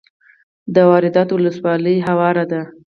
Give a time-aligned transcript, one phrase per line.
[0.73, 2.61] د روداتو ولسوالۍ هواره ده